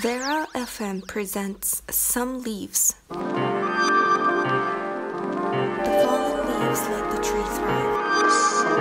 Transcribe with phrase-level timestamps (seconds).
[0.00, 2.94] Vera FM presents Some Leaves.
[3.08, 3.14] The
[6.02, 8.32] fallen leaves let the tree thrive.
[8.32, 8.80] Some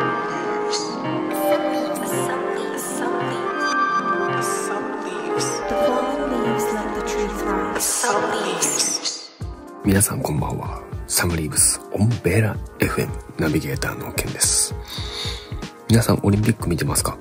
[1.73, 4.47] leaves, some leaves, some leaves.
[4.47, 5.47] Some leaves.
[5.67, 7.81] The fallen leaves let the tree thrive.
[7.81, 9.29] Some leaves.
[9.83, 10.81] 皆さんこんばんは。
[11.07, 14.73] サムリーブスオンベーラ FM ナビゲーターのケンです。
[15.89, 17.17] 皆さんオリンピック見てますか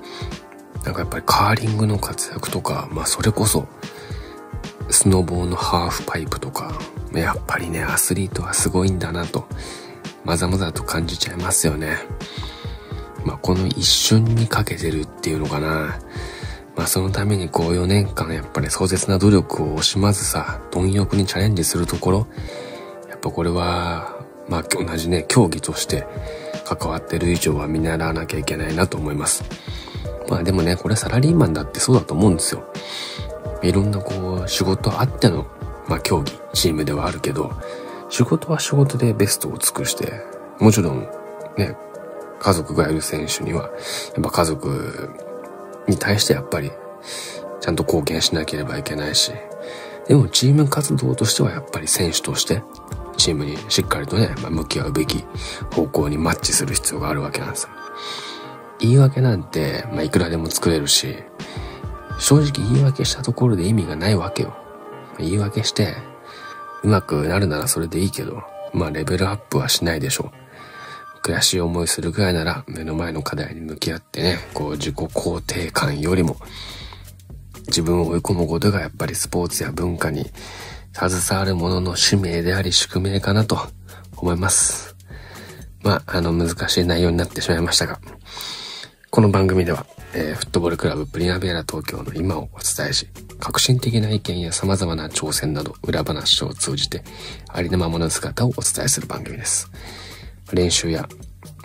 [0.83, 3.67] なんかやっぱりカーリングの活躍とか、まあそれこそ
[4.89, 6.73] スノボーのハーフパイプとか、
[7.13, 9.47] やっぱりね、アスリートはすごいんだなと、
[10.23, 11.97] まざまざと感じちゃいますよね。
[13.25, 15.99] まあこの一瞬にかけてるっていうのかな。
[16.75, 22.27] まあそのためにこう4年間やっぱり壮絶な努力を惜しまずさ、貪欲にチャレンジするところ、
[23.09, 24.15] やっぱこれは、
[24.49, 26.07] まあ同じね、競技として
[26.65, 29.43] 関わってる以上は見習わなきゃいけないなと思います。
[30.31, 32.63] まあでもね、これサラリーマンだってそうだと思うんですよ。
[33.61, 35.45] いろんなこう、仕事あっての、
[35.89, 37.51] まあ競技、チームではあるけど、
[38.07, 40.23] 仕事は仕事でベストを尽くして、
[40.57, 41.01] もちろん
[41.57, 41.75] ね、
[42.39, 45.09] 家族がいる選手には、やっぱ家族
[45.89, 46.71] に対してやっぱり、
[47.59, 49.33] ちゃんと貢献しなければいけないし、
[50.07, 52.63] でもチーム活動としてはやっぱり選手として、
[53.17, 55.25] チームにしっかりとね、まあ、向き合うべき
[55.75, 57.69] 方向にマッチする必要があるわけなんですよ。
[58.81, 61.15] 言い訳なんて、まあ、いくらでも作れるし、
[62.19, 64.55] 正直言い訳したところで意味がないわけよ。
[65.19, 65.95] 言い訳して、
[66.83, 68.43] うまくなるならそれでいいけど、
[68.73, 70.41] まあレベルアップはしないでしょう。
[71.21, 76.37] 悔しい思いするぐらいなら目の前の課題に向き合ってね、こう自己肯定感よりも
[77.67, 80.25] 自分を追い込むことがやっぱりスポーツや文化に
[80.93, 83.59] 携わる者の使命であり宿命かなと
[84.17, 84.95] 思います。
[85.83, 87.99] まあ、あの難しい内容になってしまいましたが、
[89.13, 93.09] この番組では、えーフットボールクラブプリナベーラ東京の今をお伝えし、
[93.41, 97.03] 革新的な意見や様々な挑戦など裏話を通じて
[97.49, 99.69] ありのままの姿をお伝えする番組です。
[100.53, 101.09] 練習や、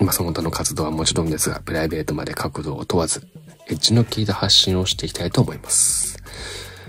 [0.01, 3.25] まあ、その他の活動はもちろんですが、プライベートまで角度を問わず、
[3.69, 6.19] エッジの効いた発信をしていきたいと思います。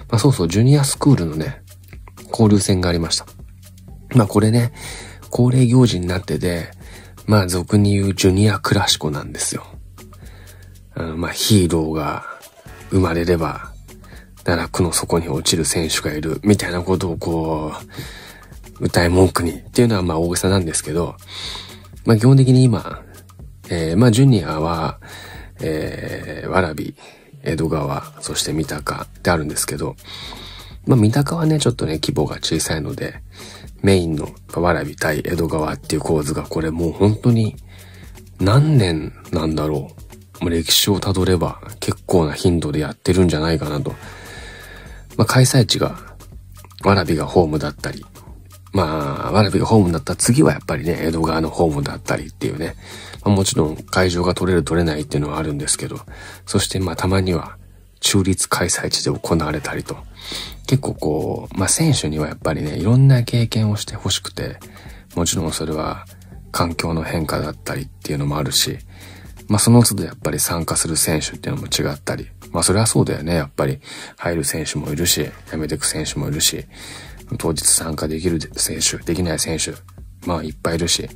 [0.09, 1.61] まあ、そうそう、ジュニアスクールのね、
[2.31, 3.27] 交流戦がありました。
[4.15, 4.73] まあ、これね、
[5.29, 6.71] 恒例行事になってて、
[7.27, 9.76] まあ、俗に言うジュニアクラシコなんですよ。
[10.99, 12.25] あのまあ、ヒーローが
[12.89, 13.71] 生まれれば、
[14.43, 17.71] 奈落の底に落ちる選手がいる、みたいなことをこ
[18.79, 21.15] う、歌い文句にっていうのはまあ大げさなんですけど、
[22.03, 23.03] まあ基本的に今、
[23.69, 24.99] えーまあジュニアは、
[25.61, 26.95] えー、わらび、
[27.43, 29.95] 江戸川、そして三鷹ってあるんですけど、
[30.87, 33.21] まあ三鷹はね、ちょっとね、規模が小さいので、
[33.83, 37.55] メインのわらび対江戸川っていう構図がこれもう本当に
[38.39, 40.06] 何年なんだろう。
[40.41, 43.91] 歴史をたどれば結構な頻度でやってるんじゃないかなと。
[45.17, 45.97] まあ開催地が
[46.83, 48.05] わらびがホームだったり、
[48.73, 52.75] まあ、わらびがホームだった次はやっぱりね、江戸川のホームだったりっていうね。
[53.23, 55.99] まあ、もちろん会場が取れる取れないっていうのはあるんですけど、
[56.45, 57.57] そしてまあたまには
[57.99, 59.97] 中立開催地で行われたりと。
[60.67, 64.59] 結構こう、まあ選手にはやっぱりね、いろんな経験をしてほしくて、
[65.15, 66.05] もちろんそれは
[66.51, 68.77] 環境の変化だったりっていうのもあるし、
[69.47, 73.35] まあその都度やっぱり参加する選手っていうのも違ったり、まあそれはそうだよね。
[73.35, 73.79] やっぱり
[74.17, 76.65] 入る選手もいるし、辞めてく選手もいるし、
[77.37, 79.73] 当日参加できる選手、できない選手、
[80.25, 81.09] まあいっぱいいるし、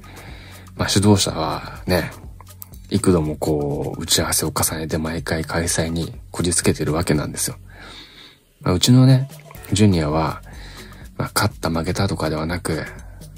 [0.76, 2.12] まあ指導者はね、
[2.92, 7.56] 幾度もこう、打ち合わせを重ねて毎回開催にこじつけてるわけなんですよ。
[8.60, 9.30] まあ、うちのね、
[9.72, 10.42] ジュニアは、
[11.18, 12.84] まあ、勝った負けたとかではなく、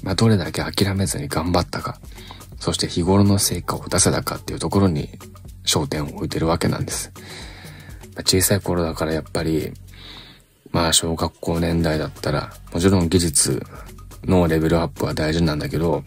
[0.02, 2.00] まあ、どれだけ諦めずに頑張ったか、
[2.64, 5.10] そして日頃の成果を出せたかっていうところに
[5.66, 7.12] 焦点を置いてるわけなんです。
[8.24, 9.74] 小さい頃だからやっぱり、
[10.70, 13.62] まあ小学校年代だったら、もちろん技術
[14.24, 16.04] のレベルアップは大事なんだけど、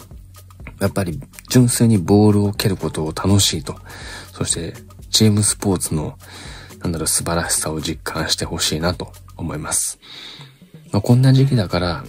[0.79, 3.75] やっぱり純粋にボールを蹴ることを楽しいと、
[4.33, 4.73] そして
[5.11, 6.17] チームスポーツの、
[6.79, 9.99] なんだろう、素晴らしさを実感してほしいなと思います。
[10.91, 12.03] まあ、こんな時期だから、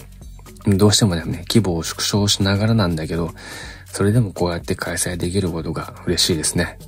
[0.66, 3.34] どうしてもね、規模を縮小しながらなんだけど、
[3.92, 6.78] それでもこうやって開催できることが嬉しいですね。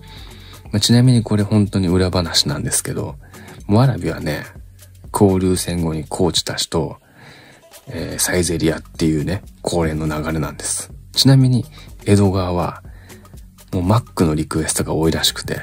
[0.73, 3.17] まあ、ちなみにこれ本当に裏話なんですけど、
[3.69, 4.45] わらびはね、
[5.13, 6.99] 交流戦後にコーチたちと、
[7.89, 10.93] えーサイゼリアっていうね、恒例の流れなんです。
[11.13, 11.65] ちなみに、
[12.05, 12.83] 江戸川は、
[13.73, 15.61] もうマックのリクエストが多いらしくて、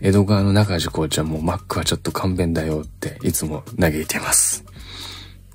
[0.00, 4.64] 江戸川の中地コーチはもうマックはちょっと勘弁だよっていつも嘆いています。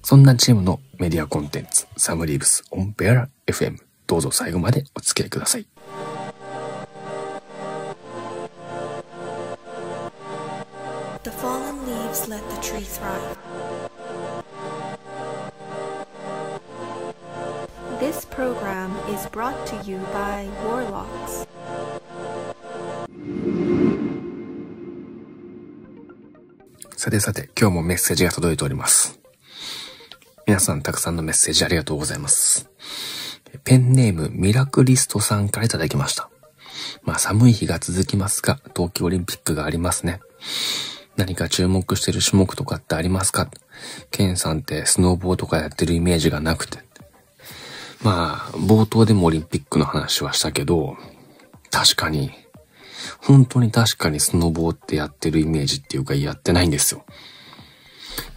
[0.04, 3.87] そんなチームのメディアコンテンツ、サムリーブスオンベアラ FM。
[4.08, 5.68] どうぞ最後までお付き合いください。
[11.24, 13.38] The fallen leaves let the tree thrive.
[18.00, 21.48] This program is brought to you by Warlocks.
[26.96, 29.20] さてさて、今日もメッセージが届いております。
[30.46, 32.70] 皆さんたくさんのメッセージありがとうございます。
[33.64, 36.30] ペンネームミラクリストさんからいただきました。
[37.04, 40.20] まあ寒い日が続きますが、冬季オリンピックがありますね。
[41.16, 43.50] 何か注目してる種目とかってありますか？
[44.12, 46.80] ケンさんってスノーボーとかやってるイメージがなくて。
[48.04, 50.96] まあ、冒頭でもオリンピックの話はしたけど、
[51.72, 52.32] 確かに、
[53.20, 57.04] 本当に確かにスノボーってやってるイメージっていうかやってないんですよ。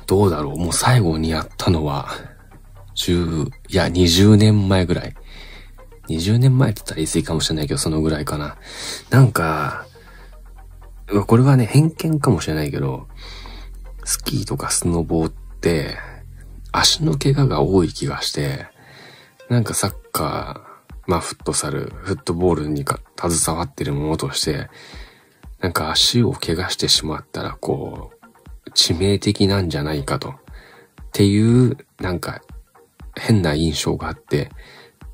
[0.07, 0.57] どうだろう？
[0.57, 2.09] もう最後にやったのは、
[3.01, 5.15] 10、いや、20年前ぐらい。
[6.09, 8.59] 20年前って言ったら言い過ぎかもしれないけど、そのぐらいかな。
[9.09, 9.87] なんか、
[11.27, 13.09] これはね、偏見かもしれないけど、
[14.05, 15.97] スキーとかスノボーって、
[16.73, 18.67] 足の怪我が多い気がして、
[19.49, 24.69] なんかサッカー、まあフットサル、フットボールにか携わってるものとして、
[25.61, 28.13] なんか足を怪我してしまったら、こ
[28.67, 30.31] う、致命的なんじゃないかと。
[30.31, 30.35] っ
[31.13, 32.41] ていう、なんか、
[33.21, 34.51] 変な印象があって、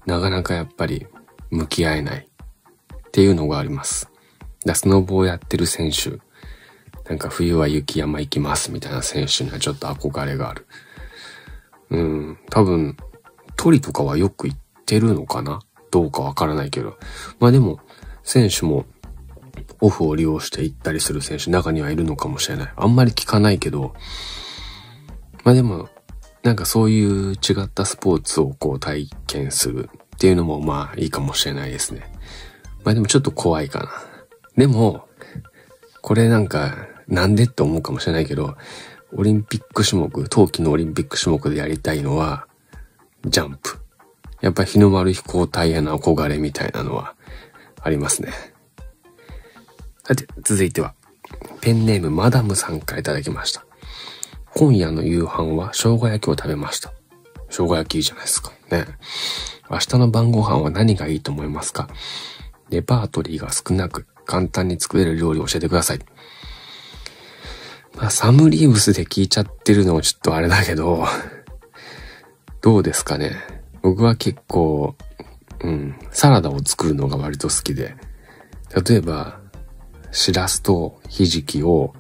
[0.06, 1.06] なかなかやっぱり
[1.50, 4.08] 向き合えないっていうのがあります。
[4.64, 6.18] だスノボをやってる選手、
[7.08, 10.66] なんか冬は雪山行きますみたいな選手にはちょっと憧れがある。
[11.90, 12.96] うん、多分、
[13.56, 15.60] 鳥とかはよく行ってるのかな？
[15.90, 16.98] どうかわからないけど。
[17.38, 17.80] まあでも、
[18.22, 18.86] 選手も
[19.80, 22.72] オフを利用して行ったりする選手中にはいるのかもしれない。
[22.76, 23.94] あんまり聞かないけど、
[25.44, 25.88] まあでも、
[26.46, 32.08] なんかそういう違ったスポーツをこう体験するっていうのもまあいいかもしれないですね。
[32.84, 33.90] まあでもちょっと怖いかな。
[34.56, 35.08] でも、
[36.02, 38.56] これなんか、なんでって思うかもしれないけど、
[39.12, 42.46] オリンピック種目、冬季のオリンピック種目でやりたいのは、
[43.25, 43.78] ジャンプ。
[44.40, 47.16] やっぱ日の丸飛行隊への憧れみたいなのは
[47.82, 48.32] ありますね。
[50.04, 50.94] さて、続いては、
[51.60, 53.65] ペンネームマダムさんからいただきました。
[54.58, 56.94] 今夜の夕飯は生姜焼きを食べました。
[57.50, 58.52] 生姜焼きいいじゃないですか。
[58.70, 58.86] ね。
[59.70, 61.90] 明日の晩ご飯は何がいいと思いますか？
[62.70, 65.98] レパートリーが少なく簡単に作れる料理を教えてください。
[67.96, 71.04] まあ、サムリーブスで聞いちゃってるのもちょっとあれだけど、
[72.62, 73.36] どうですかね？
[73.82, 74.96] 僕は結構、
[75.60, 77.94] うん、サラダを作るのが割と好きで、
[78.88, 79.38] 例えば、
[80.12, 81.92] シラスとひじきを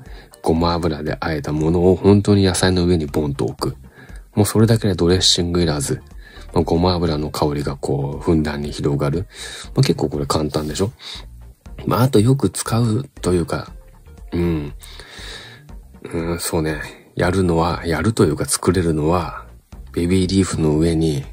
[0.46, 3.76] ごま油で和えたものを本当に野菜の上にボンと置く。
[4.36, 6.00] もうそれだけでドレッシングいらず、
[6.54, 9.26] まあ、ごま油の香りがこう、ふんだんに広がる。
[9.74, 10.92] まあ、結構これ簡単でしょ？
[11.84, 13.72] まあ、あとよく使うというか、
[14.30, 14.72] うん、
[16.12, 16.80] うん、そうね、
[17.16, 19.46] やるのは、やるというか作れるのは、
[19.90, 21.24] ベビーリーフの上に、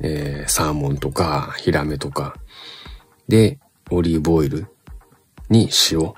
[0.00, 2.34] えー、サーモンとか、ヒラメとか、
[3.28, 3.60] で、
[3.92, 4.66] オリーブオイル
[5.50, 6.14] に塩、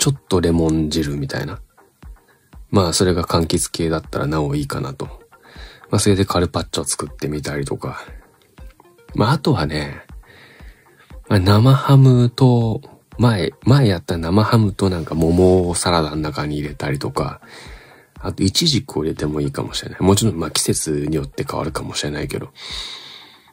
[0.00, 1.60] ちょっとレモン汁みたいな。
[2.70, 5.06] まあ、それが柑橘系だったらなおいいかなと。
[5.90, 8.00] まあ、それでカルパッチョ作ってみたりとか。
[9.14, 10.06] まあ、あとはね、
[11.28, 12.80] まあ、生ハムと、
[13.18, 17.42] 前、前やった生ハムとなんか桃をサラダの中に入れたりとか、
[18.18, 20.00] あと、イチジクを入れてもいいかもしれない。
[20.00, 22.48] もちろん、まあ、季節によって変わるかもしれないけど。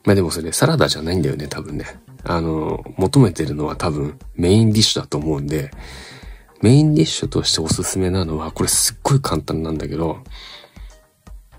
[0.05, 1.99] まあでもそれサラダじゃないんだよね、多分ね。
[2.23, 5.71] あの、求めてるのは多分メインディッシュだと思うんで、
[6.61, 10.23] メインディッシュとしておすすめなのは、これすっごい簡単なんだけど、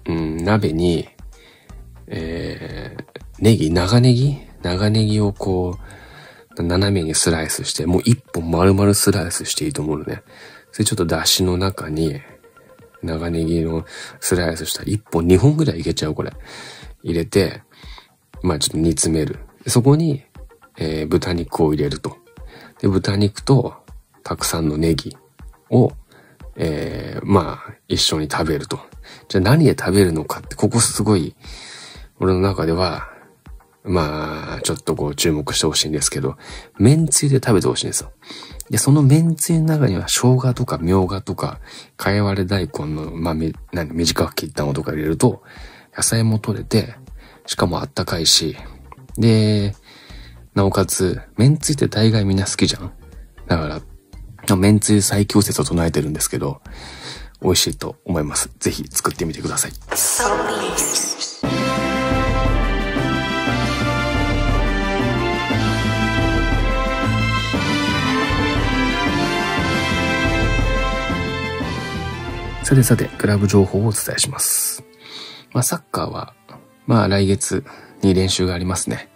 [0.07, 1.09] うん、鍋に、
[2.07, 3.05] えー、
[3.40, 4.38] ネギ、長ネギ？
[4.62, 5.78] 長ネギをこ
[6.57, 10.23] う、斜めにスライスして、もう一本丸々スライスしていいと思うのね。
[10.73, 12.21] それちょっと出汁の中に、
[13.02, 13.85] 長ネギの
[14.19, 16.33] スライスしたら一本二本ぐらいいけちゃう、これ。
[17.05, 17.62] 入れて、
[18.43, 19.38] まあちょっと煮詰める。
[19.69, 20.25] そこに、
[20.76, 22.17] えー豚肉を入れると。
[22.81, 23.75] で、豚肉と
[24.28, 25.16] たくさんのネギ
[25.70, 25.92] を、
[26.56, 28.78] えーまあ一緒に食べると。
[29.28, 31.35] じゃあ何で食べるのかって、ここすごい、
[32.20, 33.08] 俺の中では、
[33.85, 36.37] まあ、ちょっとこう注目してほしいんですけど、
[36.78, 38.12] 麺つゆで食べてほしいんですよ。
[38.68, 41.58] で、その麺つゆの中には生姜とかみょうがとか、
[41.97, 45.42] かいわれ大根の、まあ、み、何、短く切ったのとか入れると、
[45.97, 46.97] 野菜も取れて、
[47.47, 48.58] しかもあったかいし、
[49.16, 49.75] で、
[50.54, 52.92] なおかつ、麺つゆって大概みんな好きじゃん
[53.47, 53.80] だから、
[54.57, 56.61] 麺つゆ最強説を唱えてるんですけど、
[57.43, 58.50] 美味しいと思います。
[58.59, 59.73] ぜひ作ってみてください。
[72.69, 74.85] さてさて、クラブ情報をお伝えします。
[75.55, 76.35] まあ、サッカーは、
[76.87, 77.64] まあ、来月
[78.02, 79.09] に練習がありますね。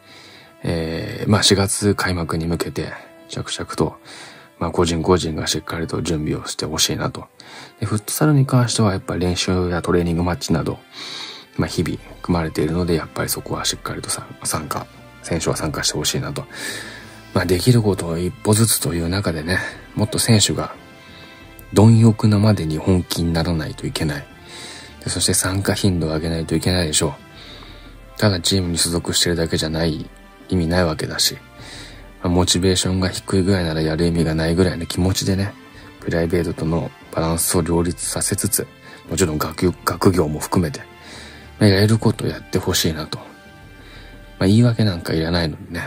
[0.62, 2.95] えー、まあ、4月開幕に向けて、
[3.29, 3.97] 着々と、
[4.62, 7.26] まあ、個人個人がしっかりと準備をしてほしいなと。
[7.81, 10.78] でフットサルに関しては、やっぱり練習やトレーニングマッチなど、
[11.57, 14.87] まあ、日々組まれているので、やっぱりそこはしっかりと参加、
[15.25, 16.45] 選手は参加してほしいなと。
[17.35, 19.59] まあ、できることを一歩ずつという中でね、
[19.97, 20.76] もっと選手が
[21.73, 24.26] 貪欲なまでに本気にならないといけない。
[25.02, 27.16] でそして参加頻度を上げないといけないでしょ
[28.16, 28.19] う。
[28.21, 30.09] ただチームに所属してるだけじゃない
[30.49, 31.37] 意味ないわけだし、
[32.23, 35.52] まモチベーションが低いぐらいならやる意味がないぐらいの気持ちでね、
[36.00, 38.67] プライベートとのバランスを両立させつつ、
[39.09, 40.81] もちろん学学業も含めて、
[41.59, 43.19] まあ、やれることをやってほしいなと。
[44.38, 45.83] まあ、言い訳なんかいらないのにね。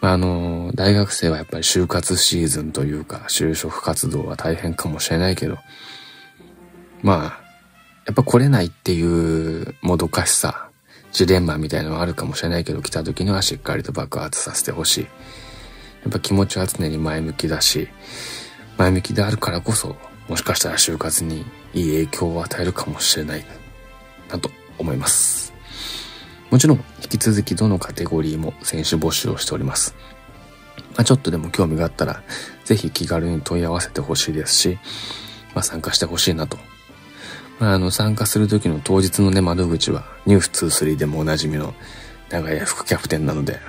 [0.00, 5.58] まあ、あの、大学生はやっぱり就活シーズンというか、就職活動は大変かもしれないけど、
[7.02, 7.42] まあ、
[8.06, 10.70] やっぱ来れないっていうもどかしさ、
[11.12, 15.04] ジレンマみたいなのはあるかもしれないけど、来た時にはしっかりと爆発させてほしい。
[15.04, 15.08] や
[16.08, 17.88] っぱ気持ちは常に前向きだし、
[18.78, 19.96] 前向きであるからこそ、
[20.28, 23.44] もしかしたら就活にいい影響を与えるかもしれない
[24.30, 25.52] なと思います。
[26.50, 29.94] もちろん、引き続きどのカテゴリーも選手募集をしております。
[30.94, 32.22] まあ、ちょっとでも興味があったら、
[32.64, 34.78] ぜひ気軽に問い合わせてほしいですし、
[35.54, 36.58] まあ、参加してほしいなと。
[37.62, 41.74] まあ、あの、参加する時の当日のね、窓口は、ニュース23でもおなじみの
[42.28, 43.60] 長屋副キャプテンなので、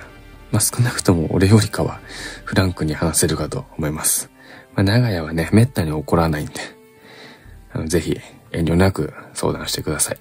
[0.50, 2.00] まあ、少なくとも俺よりかは
[2.44, 4.32] フランクに話せるかと思います。
[4.74, 6.54] まあ、長屋はね、めったに怒らないんで、
[7.72, 8.18] あのぜひ
[8.50, 10.18] 遠慮なく相談してください。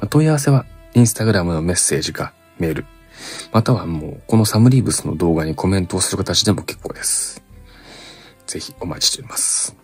[0.00, 2.86] まあ問い合わせは、インスタグラムのメッセージかメール、
[3.52, 7.40] またはもう、このサムリーブスの動画にコメントをする形でも結構です。
[8.48, 9.76] ぜひお待ちしております。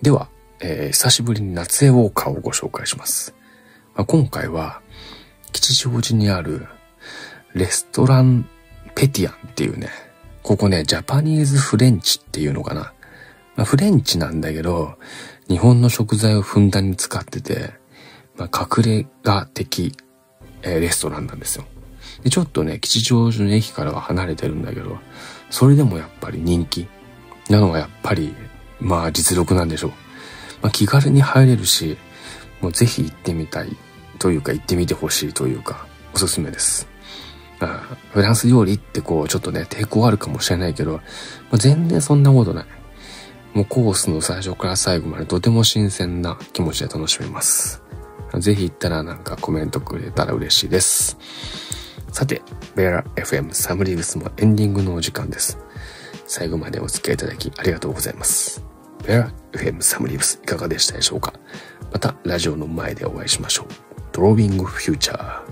[0.00, 0.30] では、
[0.64, 3.34] えー久しぶりに夏江ウォーカーをご紹介します。
[3.94, 4.80] まあ、今回は、
[5.52, 6.66] 吉祥寺にある
[7.54, 8.48] レストラン
[8.94, 9.88] ペティアンっていうね、
[10.42, 12.92] ここね、ジャパニーズフレンチっていうのかな。
[13.56, 14.94] まあ、フレンチなんだけど、
[15.48, 17.72] 日本の食材をふんだんに使ってて、
[18.36, 19.92] まあ、隠れ家的、
[20.62, 21.64] えーレストランなんですよ。
[22.22, 24.98] で、ちょっとね、吉祥寺の駅からは離れてるんだけど、
[25.50, 26.86] それでもやっぱり人気
[27.50, 28.32] なのはやっぱり、
[28.78, 29.92] まあ実力なんでしょう。
[30.62, 31.98] まあ気軽に入れるし、
[32.60, 33.76] もうぜひ行ってみたい
[34.18, 36.88] というか行ってみてほしいというか、おすすめです。
[37.58, 41.00] まあ、フランス料理ってこう、ちょっとね、抵抗あるかもしれないけど、ま
[41.52, 42.66] あ、全然そんなことない。
[43.54, 47.82] もうコースの最初から最後までとても新鮮な気持ちで楽しめます。
[48.38, 51.18] ぜひ行ったらなんかコメントくれたら嬉しいです。
[52.10, 52.42] さて、
[52.74, 55.58] ベラ FM サムリーブスもエンディングのお時間です。
[56.26, 58.71] 最後までお付き合いいただきありがとうございます。
[59.06, 61.34] ベラ FM サムリブスいかがでしたでしょうか
[61.92, 63.66] またラジオの前でお会いしましょう。
[64.12, 65.42] ドロービングフューチャー。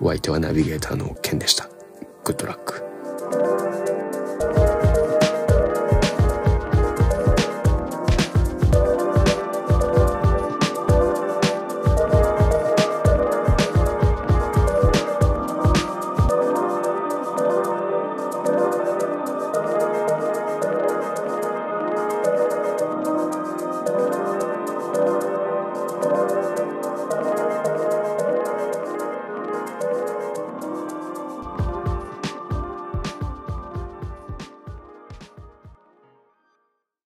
[0.00, 1.68] お相手はナビゲーターのケンでした。
[2.24, 2.85] グッドラック。